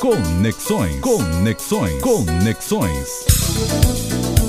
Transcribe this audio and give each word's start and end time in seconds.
Conexões. 0.00 1.00
Conexões. 1.00 2.02
Conexões. 2.02 3.08